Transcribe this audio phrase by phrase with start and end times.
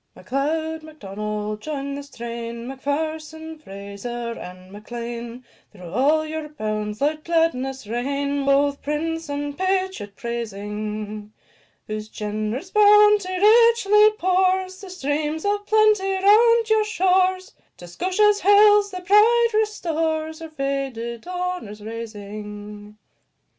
[0.15, 7.85] M'Leod, M'Donald, join the strain, M'Pherson, Fraser, and M'Lean; Through all your bounds let gladness
[7.85, 11.33] reign, Both prince and patriot praising;
[11.85, 18.89] Whose generous bounty richly pours The streams of plenty round your shores; To Scotia's hills
[18.89, 22.97] their pride restores, Her faded honours raising.